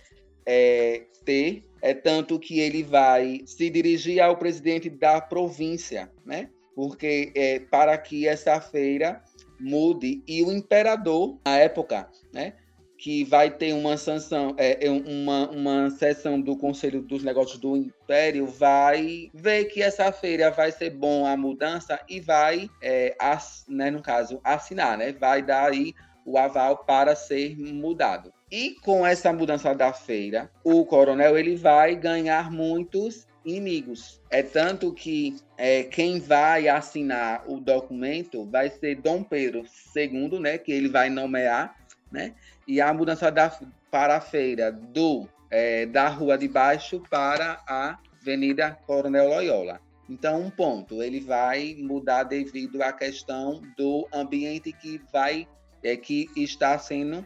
[0.52, 6.50] é, ter, é tanto que ele vai se dirigir ao presidente da província, né?
[6.76, 9.24] Porque é, para que essa feira
[9.60, 12.54] mude e o imperador na época, né?
[12.98, 17.78] que vai ter uma sanção, é, é, uma, uma sessão do Conselho dos Negócios do
[17.78, 23.64] Império, vai ver que essa feira vai ser bom a mudança e vai, é, ass,
[23.70, 25.14] né, no caso, assinar, né?
[25.14, 25.94] Vai dar aí
[26.26, 28.34] o aval para ser mudado.
[28.52, 34.22] E com essa mudança da feira, o coronel ele vai ganhar muitos inimigos.
[34.30, 39.64] É tanto que é, quem vai assinar o documento vai ser Dom Pedro
[39.96, 41.76] II, né, que ele vai nomear,
[42.12, 42.34] né?
[42.68, 43.52] e a mudança da,
[43.90, 49.82] para a feira do é, da Rua de Baixo para a Avenida Coronel Loyola.
[50.08, 55.48] Então, um ponto, ele vai mudar devido à questão do ambiente que vai
[55.84, 57.26] é, que está sendo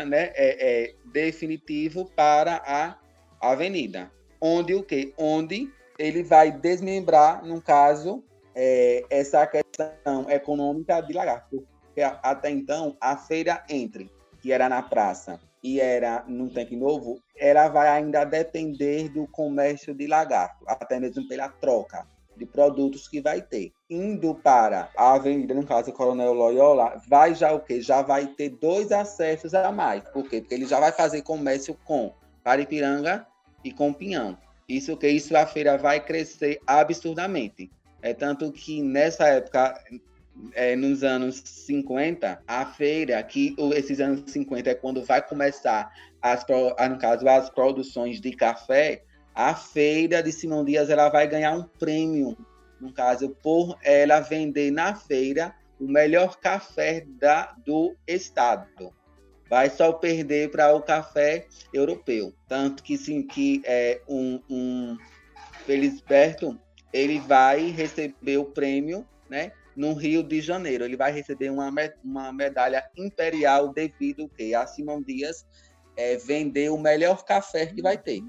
[0.07, 2.97] né, é, é, definitivo para a
[3.40, 11.12] avenida, onde o que, onde ele vai desmembrar, no caso, é, essa questão econômica de
[11.12, 11.66] lagarto.
[11.87, 17.20] Porque até então, a feira entre, que era na praça, e era no Tempo Novo,
[17.37, 23.20] ela vai ainda depender do comércio de lagarto, até mesmo pela troca de produtos que
[23.20, 23.73] vai ter.
[23.88, 27.81] Indo para a avenida, no caso Coronel Loyola, vai já o quê?
[27.81, 30.03] Já vai ter dois acessos a mais.
[30.11, 30.40] Por quê?
[30.40, 33.27] Porque ele já vai fazer comércio com Paripiranga
[33.62, 34.37] e com Pinhão.
[34.68, 37.70] Isso que isso a feira vai crescer absurdamente.
[38.01, 39.83] É tanto que nessa época,
[40.53, 46.44] é, nos anos 50, a feira, que esses anos 50 é quando vai começar, as,
[46.90, 49.03] no caso, as produções de café,
[49.35, 52.37] a feira de Simão Dias ela vai ganhar um prêmio,
[52.81, 58.92] no caso, por ela vender na feira o melhor café da, do estado.
[59.51, 62.33] Vai só perder para o café europeu.
[62.49, 64.97] Tanto que, sim, que é um, um
[65.66, 66.59] Felisberto
[66.92, 69.51] ele vai receber o prêmio, né?
[69.75, 71.68] No Rio de Janeiro, ele vai receber uma,
[72.05, 75.44] uma medalha imperial devido que a Simão Dias
[75.97, 78.23] é, vender o melhor café que vai ter.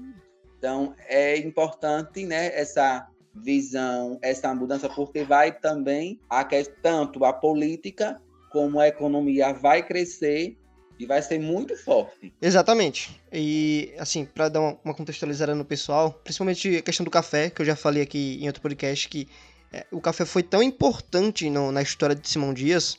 [0.58, 2.46] Então é importante, né?
[2.58, 6.44] Essa visão, essa mudança, porque vai também a
[6.82, 10.56] tanto a política como a economia vai crescer
[10.98, 12.32] e vai ser muito forte.
[12.40, 13.20] Exatamente.
[13.30, 17.60] E, assim, para dar uma, uma, contextualizada no pessoal, principalmente a questão do café, que
[17.60, 19.28] eu já falei aqui em outro podcast, que
[19.70, 22.98] é, o café foi tão importante no, na história de Simão Dias,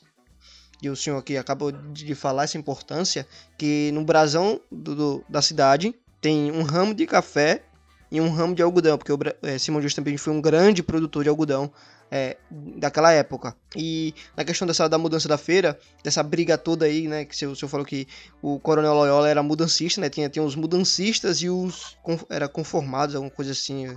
[0.81, 5.41] e o senhor aqui acabou de falar essa importância, que no brasão do, do, da
[5.41, 7.63] cidade tem um ramo de café
[8.11, 11.23] e um ramo de algodão, porque o é, Simão Dias também foi um grande produtor
[11.23, 11.71] de algodão
[12.09, 13.55] é, daquela época.
[13.75, 17.25] E na questão dessa da mudança da feira, dessa briga toda aí, né?
[17.25, 18.07] Que o senhor falou que
[18.41, 20.09] o Coronel Loyola era mudancista, né?
[20.09, 21.97] Tinha, tinha os mudancistas e os
[22.29, 23.87] era conformados, alguma coisa assim.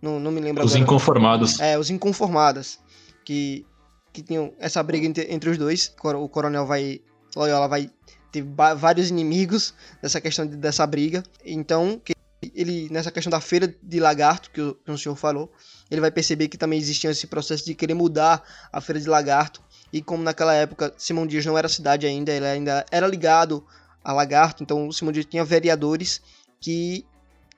[0.00, 0.84] Não, não me lembro Os agora.
[0.84, 1.60] inconformados.
[1.60, 2.78] É, os inconformados.
[3.24, 3.66] Que,
[4.12, 5.94] que tinham essa briga entre, entre os dois.
[6.02, 7.00] O Coronel vai.
[7.36, 7.88] Loyola vai
[8.30, 11.22] teve vários inimigos nessa questão de, dessa briga.
[11.44, 12.00] Então,
[12.54, 15.52] ele nessa questão da feira de lagarto que o, que o senhor falou,
[15.90, 19.62] ele vai perceber que também existia esse processo de querer mudar a feira de lagarto.
[19.92, 23.64] E como naquela época Simão Dias não era cidade ainda, ele ainda era ligado
[24.02, 26.22] a Lagarto, então Simão Dias tinha vereadores
[26.60, 27.04] que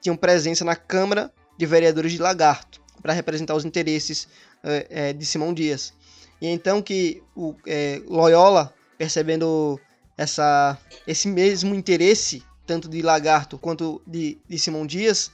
[0.01, 4.29] tinham presença na Câmara de Vereadores de Lagarto para representar os interesses
[4.63, 5.93] é, de Simão Dias.
[6.41, 9.79] E então que o é, Loyola, percebendo
[10.17, 15.31] essa, esse mesmo interesse, tanto de Lagarto quanto de, de Simão Dias,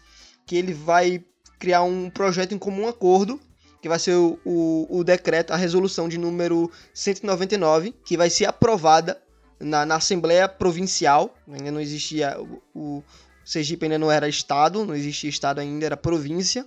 [0.46, 1.24] que ele vai
[1.58, 3.40] criar um projeto em comum acordo,
[3.80, 8.46] que vai ser o, o, o decreto, a resolução de número 199, que vai ser
[8.46, 9.20] aprovada
[9.60, 13.04] na, na Assembleia Provincial, ainda não existia, o, o
[13.44, 16.66] Sergipe ainda não era estado, não existia estado ainda, era província,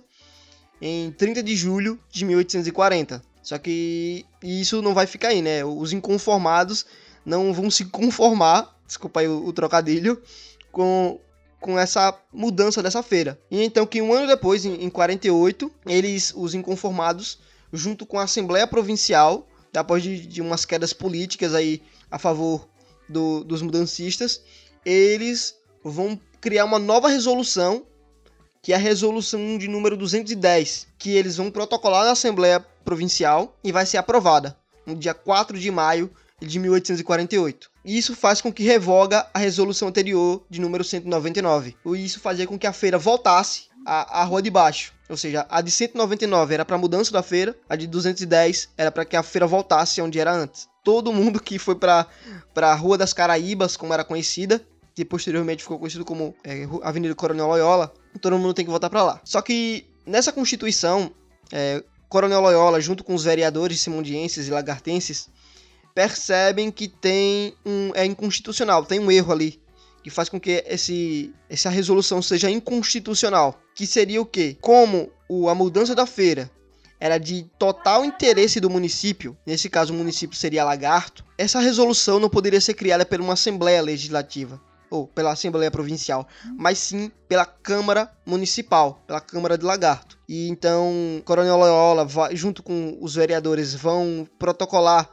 [0.80, 3.22] em 30 de julho de 1840.
[3.42, 5.64] Só que isso não vai ficar aí, né?
[5.64, 6.86] Os inconformados
[7.24, 10.20] não vão se conformar, desculpa aí o, o trocadilho,
[10.70, 11.18] com,
[11.60, 13.38] com essa mudança dessa feira.
[13.50, 17.38] E então que um ano depois, em, em 48, eles, os inconformados,
[17.72, 22.68] junto com a Assembleia Provincial, depois de, de umas quedas políticas aí a favor
[23.08, 24.42] do, dos mudancistas,
[24.84, 27.86] eles vão criar uma nova resolução,
[28.60, 33.72] que é a resolução de número 210, que eles vão protocolar na Assembleia Provincial e
[33.72, 36.10] vai ser aprovada no dia 4 de maio
[36.46, 37.70] de 1848.
[37.84, 41.76] Isso faz com que revoga a resolução anterior de número 199.
[41.96, 44.92] Isso fazia com que a feira voltasse à, à rua de baixo.
[45.08, 49.04] Ou seja, a de 199 era para mudança da feira, a de 210 era para
[49.04, 50.68] que a feira voltasse onde era antes.
[50.82, 52.06] Todo mundo que foi para
[52.56, 54.60] a Rua das Caraíbas, como era conhecida,
[54.94, 59.02] que posteriormente ficou conhecido como é, Avenida Coronel Loyola, todo mundo tem que voltar para
[59.02, 59.20] lá.
[59.24, 61.12] Só que nessa Constituição,
[61.52, 65.28] é, Coronel Loyola, junto com os vereadores simondienses e lagartenses,
[65.94, 69.62] percebem que tem um é inconstitucional, tem um erro ali
[70.02, 74.56] que faz com que esse, essa resolução seja inconstitucional, que seria o quê?
[74.60, 76.50] Como o, a mudança da feira
[76.98, 82.28] era de total interesse do município, nesse caso o município seria Lagarto, essa resolução não
[82.28, 88.12] poderia ser criada por uma Assembleia Legislativa ou pela Assembleia Provincial, mas sim pela Câmara
[88.26, 90.18] Municipal, pela Câmara de Lagarto.
[90.28, 95.08] E então Coronel Loyola, junto com os vereadores, vão protocolar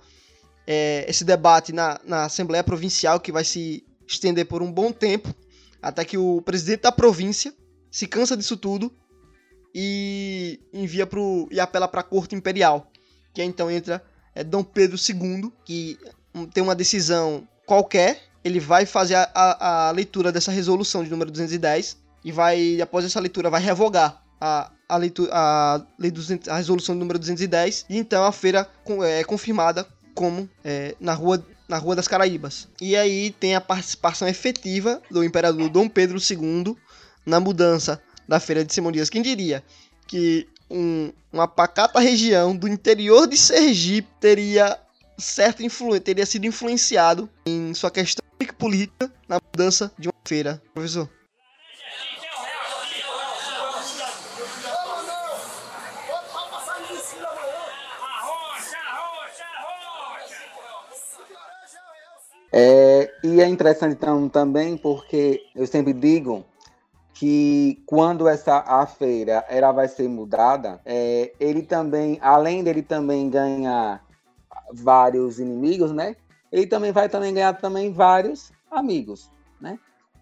[0.72, 5.34] é, esse debate na, na Assembleia Provincial, que vai se estender por um bom tempo,
[5.82, 7.52] até que o presidente da província
[7.90, 8.94] se cansa disso tudo
[9.74, 12.92] e envia pro, e apela para a corte imperial,
[13.34, 14.04] que então entra
[14.36, 15.98] é, Dom Pedro II, que
[16.54, 21.32] tem uma decisão qualquer, ele vai fazer a, a, a, leitura dessa resolução de número
[21.32, 26.58] 210 e vai, após essa leitura, vai revogar a, a, leitura, a, lei 200, a
[26.58, 28.70] resolução de número 210 e então a feira
[29.04, 29.88] é confirmada
[30.20, 32.68] como é, na rua na Rua das Caraíbas.
[32.82, 36.76] E aí tem a participação efetiva do imperador Dom Pedro II
[37.26, 39.10] na mudança da Feira de Simão Dias.
[39.10, 39.64] Quem diria
[40.08, 44.78] que um, uma pacata região do interior de Sergipe teria
[45.18, 48.26] certo influ teria sido influenciado em sua questão
[48.58, 51.08] política na mudança de uma feira, professor?
[62.52, 66.44] É, e é interessante então, também porque eu sempre digo
[67.14, 73.30] que quando essa a feira ela vai ser mudada, é, ele também, além dele também
[73.30, 74.04] ganhar
[74.74, 76.16] vários inimigos, né?
[76.52, 79.30] Ele também vai também ganhar também vários amigos,
[79.62, 79.78] né?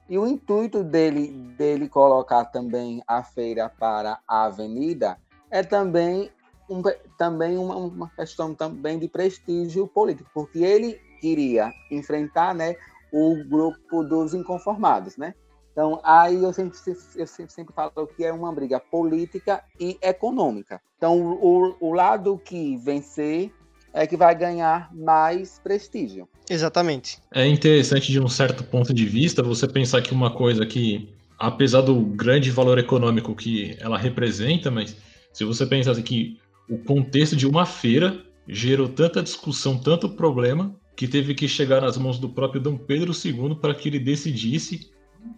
[0.10, 5.18] E o intuito dele dele colocar também a feira para a avenida
[5.50, 6.32] é também
[6.70, 6.82] um,
[7.18, 12.76] também uma, uma questão também de prestígio político, porque ele queria enfrentar, né,
[13.12, 15.34] o grupo dos inconformados, né?
[15.72, 16.76] Então, aí eu sempre,
[17.16, 20.82] eu sempre, sempre falo que é uma briga política e econômica.
[20.98, 23.52] Então, o, o lado que vencer
[23.94, 26.28] é que vai ganhar mais prestígio.
[26.50, 27.20] Exatamente.
[27.32, 31.82] É interessante, de um certo ponto de vista, você pensar que uma coisa que, apesar
[31.82, 34.96] do grande valor econômico que ela representa, mas
[35.32, 41.08] se você pensar que o contexto de uma feira gerou tanta discussão, tanto problema, que
[41.08, 44.92] teve que chegar nas mãos do próprio Dom Pedro II para que ele decidisse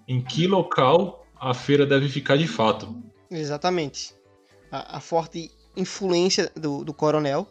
[0.07, 2.95] em que local a feira deve ficar de fato.
[3.29, 4.15] Exatamente.
[4.71, 7.45] A, a forte influência do, do coronel,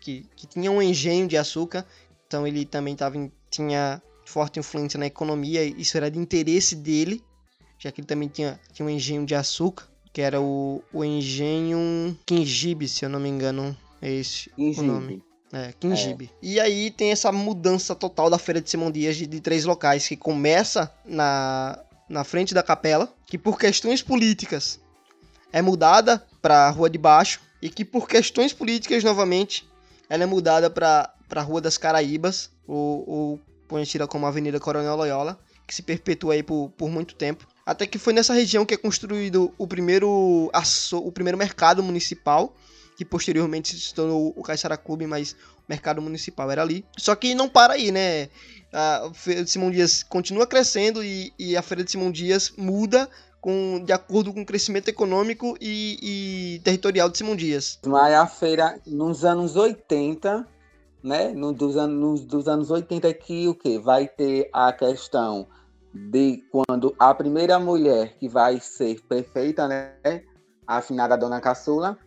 [0.00, 1.86] que, que, tinha um engenho de açúcar,
[2.26, 7.22] então ele também tava em, tinha forte influência na economia, isso era de interesse dele,
[7.78, 12.18] já que ele também tinha, tinha um engenho de açúcar, que era o, o engenho
[12.26, 15.22] Quingibe, se eu não me engano, é esse o nome.
[15.54, 16.30] É, Quingibe.
[16.32, 16.36] É.
[16.42, 20.08] E aí tem essa mudança total da Feira de Simão Dias de, de três locais,
[20.08, 21.78] que começa na,
[22.08, 24.80] na frente da capela, que por questões políticas
[25.52, 29.66] é mudada para a Rua de Baixo, e que por questões políticas, novamente,
[30.10, 35.38] ela é mudada para a Rua das Caraíbas, ou, ou conhecida como Avenida Coronel Loyola,
[35.66, 37.46] que se perpetua aí por, por muito tempo.
[37.64, 40.50] Até que foi nessa região que é construído o primeiro,
[40.92, 42.54] o primeiro mercado municipal,
[42.96, 46.84] que posteriormente se tornou o Caixara Clube, mas o mercado municipal era ali.
[46.96, 48.28] Só que não para aí, né?
[48.72, 53.08] A Feira de Simão Dias continua crescendo e, e a Feira de Simão Dias muda
[53.40, 55.98] com, de acordo com o crescimento econômico e,
[56.56, 57.78] e territorial de Simão Dias.
[57.84, 60.48] Mas a feira, nos anos 80,
[61.02, 61.30] né?
[61.32, 63.78] No, dos, anos, dos anos 80 aqui, o que?
[63.78, 65.46] Vai ter a questão
[65.92, 69.92] de quando a primeira mulher que vai ser prefeita, né?
[70.66, 71.98] A afinada Dona Caçula,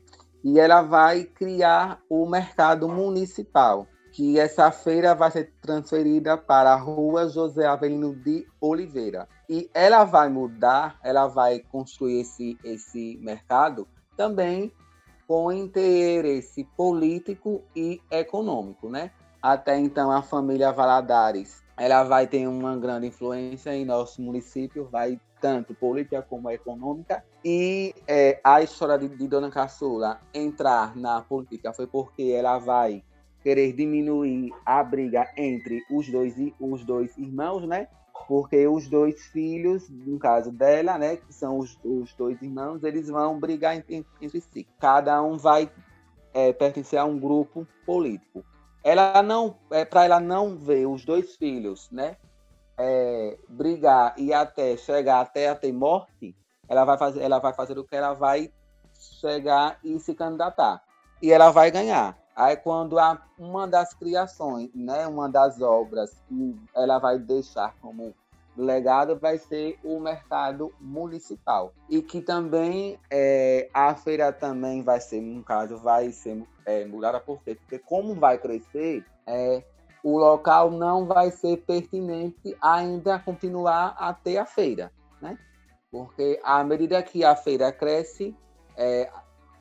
[0.44, 6.76] e ela vai criar o mercado municipal, que essa feira vai ser transferida para a
[6.76, 9.28] rua José Avelino de Oliveira.
[9.50, 14.72] E ela vai mudar, ela vai construir esse, esse mercado também
[15.28, 19.12] com interesse político e econômico, né?
[19.42, 25.20] Até então a família Valadares, ela vai ter uma grande influência em nosso município, vai
[25.40, 27.24] tanto política como econômica.
[27.50, 33.02] E é, a história de, de, Dona Caçula entrar na política foi porque ela vai
[33.42, 37.88] querer diminuir a briga entre os dois, os dois irmãos, né?
[38.28, 43.08] Porque os dois filhos, no caso dela, né, que são os, os dois irmãos, eles
[43.08, 44.68] vão brigar entre, entre si.
[44.78, 45.72] Cada um vai
[46.34, 48.44] é, pertencer a um grupo político.
[48.84, 52.18] Ela não, é, para ela não ver os dois filhos, né,
[52.78, 56.36] é, brigar e até chegar até a ter morte,
[56.68, 58.52] ela vai fazer, ela vai fazer o que ela vai
[58.94, 60.82] chegar e se candidatar.
[61.22, 62.18] E ela vai ganhar.
[62.36, 68.14] Aí quando a, uma das criações, né, uma das obras que ela vai deixar como
[68.56, 75.22] legado vai ser o mercado municipal e que também é, a feira também vai ser,
[75.22, 77.56] no caso, vai ser é, mudada por quê?
[77.56, 79.64] Porque como vai crescer, é,
[80.04, 84.92] o local não vai ser pertinente ainda continuar a ter a feira,
[85.22, 85.38] né?
[85.92, 88.36] Porque à medida que a feira cresce,
[88.76, 89.10] é,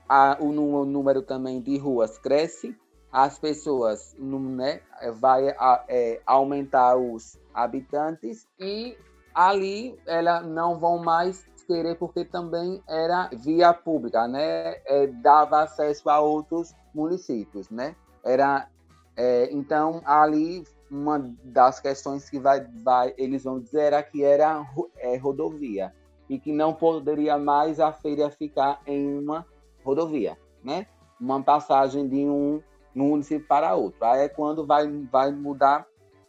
[0.08, 0.52] a, o
[0.84, 2.76] número também de ruas cresce,
[3.12, 4.80] as pessoas né,
[5.14, 8.96] vai a, é, aumentar os habitantes e
[9.34, 14.76] ali elas não vão mais querer porque também era via pública, né?
[14.86, 17.96] É, dava acesso a outros municípios, né?
[18.24, 18.68] Era
[19.16, 24.64] é, então, ali, uma das questões que vai, vai, eles vão dizer era que era
[24.98, 25.92] é, rodovia
[26.28, 29.46] e que não poderia mais a feira ficar em uma
[29.84, 30.86] rodovia, né?
[31.20, 32.62] Uma passagem de um
[32.94, 34.04] município para outro.
[34.04, 35.86] Aí é quando vai, vai mudar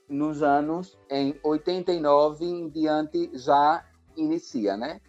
[0.07, 3.83] nos anos em 89 em diante já
[4.15, 5.01] inicia, né?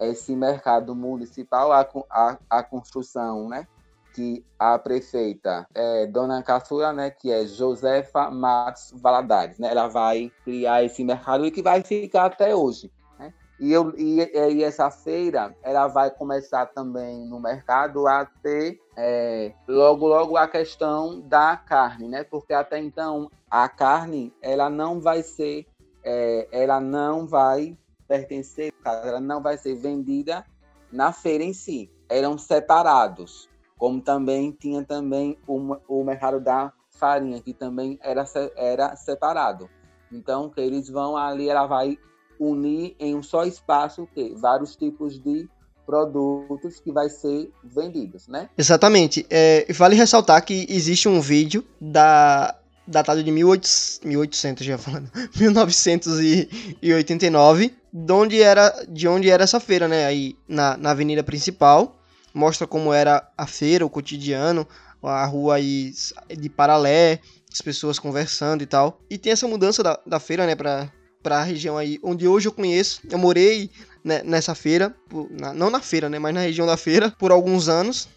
[0.00, 3.66] Esse mercado municipal, a, a, a construção, né?
[4.14, 10.30] que a prefeita é, Dona Caçula, né, que é Josefa Matos Valadares, né, ela vai
[10.44, 12.92] criar esse mercado e que vai ficar até hoje.
[13.64, 14.20] E, eu, e,
[14.56, 20.46] e essa feira, ela vai começar também no mercado a ter é, logo, logo a
[20.46, 25.66] questão da carne, né, porque até então a carne, ela não vai ser,
[26.04, 27.74] é, ela não vai
[28.06, 30.44] pertencer, ela não vai ser vendida
[30.92, 33.48] na feira em si, eram separados
[33.78, 38.24] como também tinha também o, o mercado da farinha, que também era,
[38.56, 39.68] era separado.
[40.12, 41.98] Então, que eles vão ali, ela vai
[42.50, 45.48] unir em um só espaço que vários tipos de
[45.86, 48.48] produtos que vai ser vendidos, né?
[48.56, 49.26] Exatamente.
[49.30, 57.74] É, vale ressaltar que existe um vídeo da datado de 1800, 1800 já falando, 1989,
[57.92, 60.04] de onde era de onde era essa feira, né?
[60.04, 61.96] Aí na, na avenida principal
[62.32, 64.68] mostra como era a feira, o cotidiano,
[65.02, 65.92] a rua aí
[66.36, 67.20] de Paralé,
[67.52, 68.98] as pessoas conversando e tal.
[69.08, 70.56] E tem essa mudança da, da feira, né,
[71.24, 73.00] pra, pra região aí onde hoje eu conheço.
[73.10, 73.70] Eu morei
[74.04, 74.94] né, nessa feira,
[75.30, 78.08] na, não na feira, né, mas na região da feira, por alguns anos.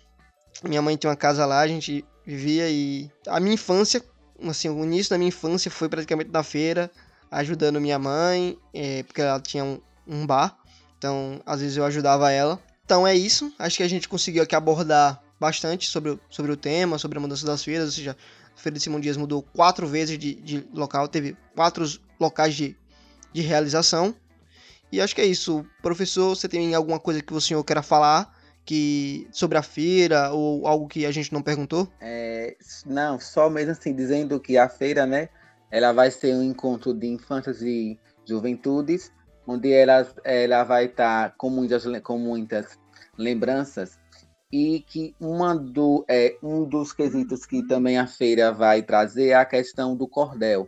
[0.64, 4.03] Minha mãe tem uma casa lá, a gente vivia e a minha infância,
[4.43, 6.91] assim, o início da minha infância foi praticamente na feira,
[7.32, 10.58] ajudando minha mãe, é, porque ela tinha um, um bar.
[10.97, 12.60] Então, às vezes eu ajudava ela.
[12.84, 13.53] Então é isso.
[13.60, 17.45] Acho que a gente conseguiu aqui abordar bastante sobre, sobre o tema, sobre a mudança
[17.45, 17.86] das feiras.
[17.86, 18.18] Ou seja,
[18.55, 21.86] a Feira de Simão Dias mudou quatro vezes de, de local, teve quatro
[22.20, 22.76] locais de,
[23.38, 24.16] de realização.
[24.92, 25.66] E acho que é isso.
[25.82, 28.36] Professor, você tem alguma coisa que o senhor queira falar?
[28.66, 31.88] que sobre a feira ou algo que a gente não perguntou?
[32.02, 32.54] É,
[32.86, 35.30] não, só mesmo assim, dizendo que a feira, né,
[35.72, 39.10] ela vai ser um encontro de infâncias e juventudes,
[39.48, 42.78] onde ela, ela vai estar com muitas, com muitas
[43.18, 43.98] lembranças
[44.52, 49.36] e que uma do, é, um dos quesitos que também a feira vai trazer é
[49.36, 50.68] a questão do cordel.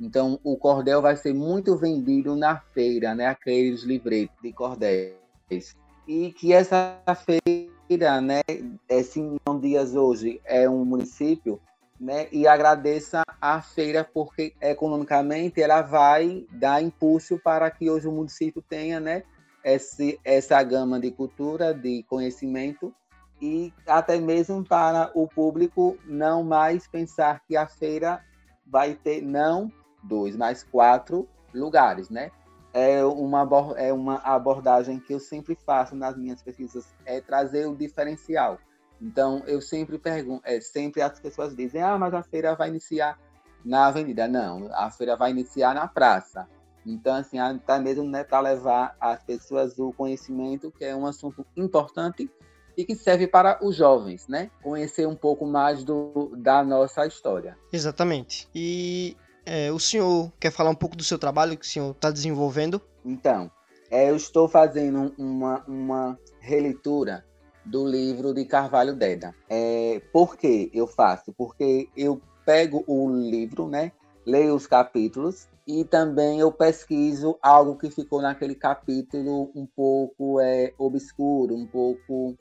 [0.00, 3.26] Então, o cordel vai ser muito vendido na feira, né?
[3.26, 5.76] Aqueles livretos de cordéis.
[6.08, 8.40] E que essa feira, né?
[8.88, 11.60] É, Simão Dias hoje é um município,
[12.00, 12.28] né?
[12.32, 18.62] E agradeça a feira porque economicamente ela vai dar impulso para que hoje o município
[18.62, 19.22] tenha, né?
[19.62, 22.94] Esse, essa gama de cultura, de conhecimento
[23.42, 28.24] e até mesmo para o público não mais pensar que a feira
[28.66, 29.70] vai ter não
[30.02, 32.30] dois, mas quatro lugares, né?
[32.72, 37.74] É uma, é uma abordagem que eu sempre faço nas minhas pesquisas, é trazer o
[37.74, 38.58] diferencial.
[39.00, 43.18] Então, eu sempre pergunto, é, sempre as pessoas dizem, ah, mas a feira vai iniciar
[43.64, 44.28] na avenida.
[44.28, 46.46] Não, a feira vai iniciar na praça.
[46.86, 51.44] Então, assim, até mesmo né, para levar as pessoas o conhecimento, que é um assunto
[51.56, 52.30] importante
[52.76, 54.50] e que serve para os jovens, né?
[54.62, 57.58] Conhecer um pouco mais do, da nossa história.
[57.72, 58.48] Exatamente.
[58.54, 59.16] E
[59.50, 62.80] é, o senhor quer falar um pouco do seu trabalho que o senhor está desenvolvendo?
[63.04, 63.50] Então,
[63.90, 67.24] é, eu estou fazendo uma, uma releitura
[67.66, 69.34] do livro de Carvalho Deda.
[69.48, 71.32] É, por que eu faço?
[71.32, 73.90] Porque eu pego o livro, né?
[74.24, 80.72] Leio os capítulos e também eu pesquiso algo que ficou naquele capítulo um pouco é,
[80.78, 82.38] obscuro, um pouco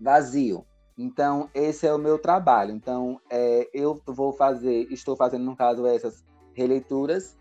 [0.00, 0.64] vazio.
[0.96, 2.72] Então, esse é o meu trabalho.
[2.72, 6.22] Então, é, eu vou fazer, estou fazendo, no caso, essas
[6.54, 7.36] releituras.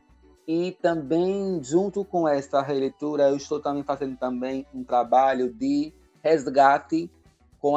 [0.48, 5.94] E também, junto com essa releitura, eu estou também fazendo também um trabalho de
[6.24, 7.10] resgate
[7.60, 7.74] com,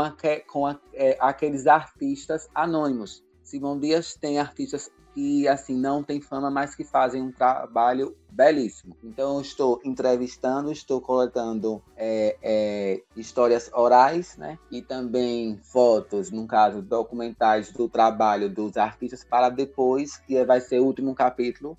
[0.48, 3.22] com a, é, aqueles artistas anônimos.
[3.42, 8.96] Simão Dias tem artistas que assim não tem fama, mas que fazem um trabalho belíssimo.
[9.02, 14.58] Então estou entrevistando, estou coletando é, é, histórias orais, né?
[14.70, 20.80] E também fotos, no caso documentais do trabalho dos artistas para depois que vai ser
[20.80, 21.78] o último capítulo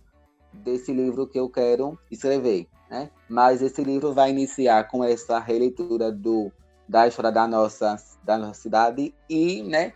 [0.54, 3.10] desse livro que eu quero escrever, né?
[3.28, 6.52] Mas esse livro vai iniciar com essa releitura do
[6.88, 9.94] da história da nossa da nossa cidade e, né?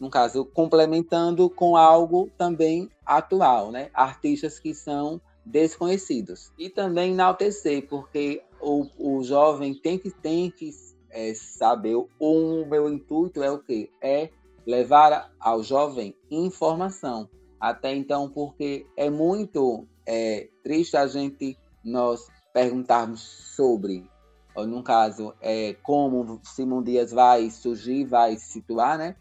[0.00, 3.90] No caso, complementando com algo também atual, né?
[3.92, 6.50] Artistas que são desconhecidos.
[6.58, 10.70] E também enaltecer, porque o, o jovem tem que, tem que
[11.10, 13.90] é, saber, o meu intuito é o quê?
[14.00, 14.30] É
[14.66, 17.28] levar ao jovem informação.
[17.60, 23.20] Até então, porque é muito é, triste a gente, nós perguntarmos
[23.54, 24.08] sobre,
[24.54, 29.14] ou no caso, é, como Simão Dias vai surgir, vai se situar, né?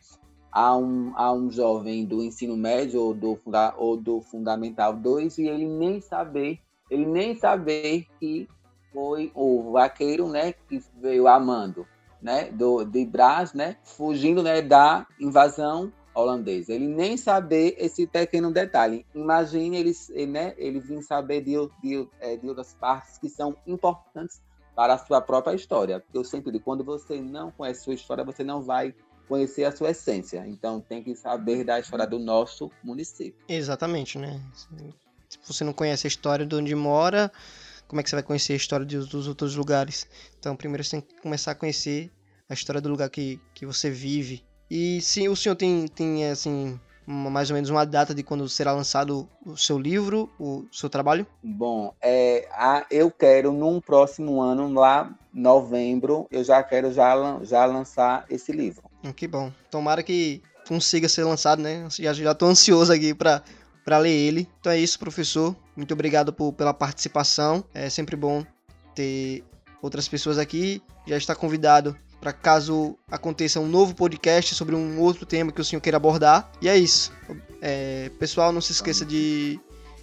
[0.52, 3.40] A um, a um jovem do ensino médio ou do,
[3.78, 8.48] ou do Fundamental 2 e ele nem saber, ele nem saber que
[8.92, 11.86] foi o vaqueiro, né, que veio amando,
[12.22, 16.74] né, do, de Brás, né, fugindo, né, da invasão holandesa.
[16.74, 19.06] Ele nem saber esse pequeno detalhe.
[19.14, 19.94] Imagine ele,
[20.28, 24.42] né, ele vir saber de, de, é, de outras partes que são importantes
[24.76, 26.00] para a sua própria história.
[26.00, 28.94] Porque eu sempre digo, quando você não conhece sua história, você não vai
[29.30, 30.44] conhecer a sua essência.
[30.48, 33.46] Então tem que saber da história do nosso município.
[33.48, 34.42] Exatamente, né?
[35.30, 37.32] Se você não conhece a história de onde mora,
[37.88, 40.08] como é que você vai conhecer a história dos outros lugares?
[40.40, 42.12] Então primeiro você tem que começar a conhecer
[42.50, 44.44] a história do lugar que, que você vive.
[44.70, 48.48] E se o senhor tem, tem assim, uma, mais ou menos uma data de quando
[48.50, 51.26] será lançado o seu livro, o seu trabalho?
[51.44, 57.66] Bom, é, a, eu quero num próximo ano, lá novembro, eu já quero já, já
[57.66, 58.89] lançar esse livro.
[59.04, 59.52] Hum, que bom.
[59.72, 61.88] Tomara que consiga ser lançado, né?
[61.98, 63.44] Já, já tô ansioso aqui para
[63.90, 64.48] para ler ele.
[64.60, 65.56] Então é isso, professor.
[65.76, 67.64] Muito obrigado por, pela participação.
[67.74, 68.46] É sempre bom
[68.94, 69.44] ter
[69.82, 70.80] outras pessoas aqui.
[71.08, 75.66] Já está convidado para caso aconteça um novo podcast sobre um outro tema que o
[75.66, 76.52] senhor queira abordar.
[76.62, 77.12] E é isso.
[77.62, 79.60] É, pessoal, não se esqueça de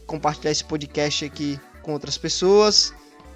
[0.06, 2.92] compartilhar esse podcast aqui com outras pessoas.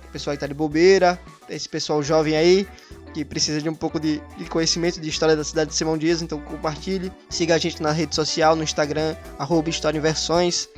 [0.08, 1.20] O pessoal que tá de bobeira,
[1.50, 2.66] esse pessoal jovem aí
[3.12, 6.22] que precisa de um pouco de, de, conhecimento de história da cidade de Simão Dias,
[6.22, 7.10] então compartilhe.
[7.28, 10.68] Siga a gente na rede social, no Instagram, arroba História Inversões.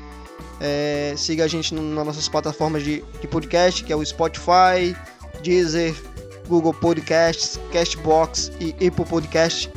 [0.60, 4.96] É, siga a gente no, nas nossas plataformas de, de, podcast, que é o Spotify,
[5.42, 5.94] Deezer,
[6.48, 9.70] Google Podcasts, Castbox e Apple Podcast.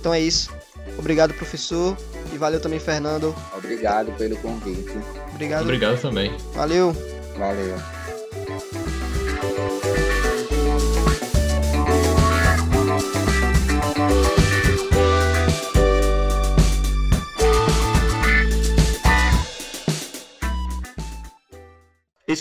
[0.00, 0.50] Então é isso.
[0.98, 1.96] Obrigado, professor.
[2.32, 3.34] E valeu também, Fernando.
[3.56, 4.92] Obrigado pelo convite.
[5.32, 5.62] Obrigado.
[5.62, 6.34] Obrigado também.
[6.54, 6.94] Valeu.
[7.36, 7.97] Valeu.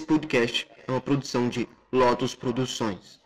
[0.04, 3.22] Podcast é uma produção de Lotus Produções.